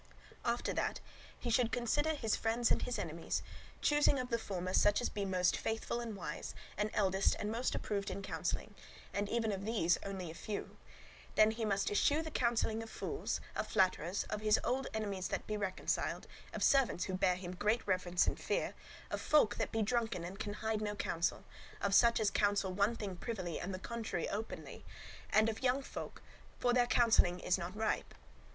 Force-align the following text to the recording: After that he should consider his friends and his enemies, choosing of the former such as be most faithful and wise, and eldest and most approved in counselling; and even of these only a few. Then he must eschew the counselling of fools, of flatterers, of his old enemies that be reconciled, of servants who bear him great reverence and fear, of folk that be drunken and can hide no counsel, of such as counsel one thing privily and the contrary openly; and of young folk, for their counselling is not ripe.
After 0.43 0.73
that 0.73 0.99
he 1.37 1.51
should 1.51 1.71
consider 1.71 2.15
his 2.15 2.35
friends 2.35 2.71
and 2.71 2.81
his 2.81 2.97
enemies, 2.97 3.43
choosing 3.83 4.17
of 4.17 4.31
the 4.31 4.39
former 4.39 4.73
such 4.73 4.99
as 4.99 5.09
be 5.09 5.25
most 5.25 5.55
faithful 5.55 5.99
and 5.99 6.15
wise, 6.17 6.55
and 6.75 6.89
eldest 6.95 7.35
and 7.37 7.51
most 7.51 7.75
approved 7.75 8.09
in 8.09 8.23
counselling; 8.23 8.73
and 9.13 9.29
even 9.29 9.51
of 9.51 9.63
these 9.63 9.99
only 10.03 10.31
a 10.31 10.33
few. 10.33 10.77
Then 11.35 11.51
he 11.51 11.65
must 11.65 11.91
eschew 11.91 12.23
the 12.23 12.31
counselling 12.31 12.81
of 12.81 12.89
fools, 12.89 13.41
of 13.55 13.67
flatterers, 13.67 14.23
of 14.31 14.41
his 14.41 14.59
old 14.63 14.87
enemies 14.91 15.27
that 15.27 15.45
be 15.45 15.55
reconciled, 15.55 16.25
of 16.51 16.63
servants 16.63 17.03
who 17.03 17.13
bear 17.13 17.35
him 17.35 17.53
great 17.55 17.85
reverence 17.85 18.25
and 18.25 18.39
fear, 18.39 18.73
of 19.11 19.21
folk 19.21 19.57
that 19.57 19.71
be 19.71 19.83
drunken 19.83 20.23
and 20.23 20.39
can 20.39 20.53
hide 20.65 20.81
no 20.81 20.95
counsel, 20.95 21.43
of 21.79 21.93
such 21.93 22.19
as 22.19 22.31
counsel 22.31 22.73
one 22.73 22.95
thing 22.95 23.15
privily 23.15 23.59
and 23.59 23.71
the 23.71 23.77
contrary 23.77 24.27
openly; 24.29 24.83
and 25.31 25.47
of 25.47 25.61
young 25.61 25.83
folk, 25.83 26.23
for 26.57 26.73
their 26.73 26.87
counselling 26.87 27.39
is 27.39 27.59
not 27.59 27.75
ripe. 27.75 28.15